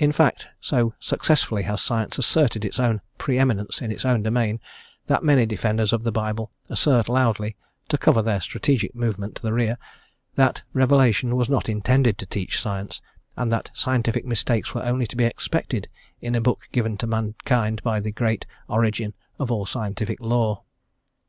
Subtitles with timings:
[0.00, 4.58] In fact so successfully has science asserted its own preeminence in its own domain
[5.06, 7.54] that many defenders of the Bible assert loudly,
[7.88, 9.78] to cover their strategic movement to the rear,
[10.34, 13.00] that revelation was not intended to teach science,
[13.36, 15.88] and that scientific mistakes were only to be expected
[16.20, 20.64] in a book given to mankind by the great Origin of all scientific law.